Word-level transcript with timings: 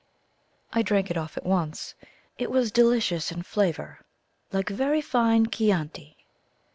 I 0.73 0.81
drank 0.81 1.11
it 1.11 1.15
off 1.17 1.37
at 1.37 1.45
once. 1.45 1.93
It 2.39 2.49
was 2.49 2.71
delicious 2.71 3.31
in 3.31 3.43
flavour 3.43 3.99
like 4.51 4.67
very 4.67 4.99
fine 4.99 5.45
Chianti. 5.47 6.17